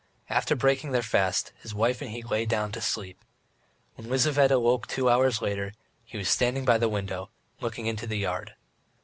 After 0.31 0.55
breaking 0.55 0.93
their 0.93 1.03
fast, 1.03 1.51
his 1.61 1.75
wife 1.75 2.01
and 2.01 2.09
he 2.09 2.23
lay 2.23 2.47
down 2.47 2.71
to 2.71 2.81
sleep. 2.81 3.23
When 3.93 4.09
Lizaveta 4.09 4.59
woke 4.59 4.87
two 4.87 5.11
hours 5.11 5.43
later, 5.43 5.73
he 6.03 6.17
was 6.17 6.27
standing 6.27 6.65
by 6.65 6.79
the 6.79 6.89
window, 6.89 7.29
looking 7.59 7.85
into 7.85 8.07
the 8.07 8.17
yard. 8.17 8.55